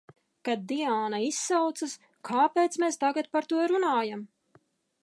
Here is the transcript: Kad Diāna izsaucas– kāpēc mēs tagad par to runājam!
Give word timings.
Kad 0.47 0.61
Diāna 0.71 1.19
izsaucas– 1.25 1.93
kāpēc 2.31 2.79
mēs 2.85 2.99
tagad 3.05 3.31
par 3.37 3.51
to 3.53 3.65
runājam! 3.75 4.27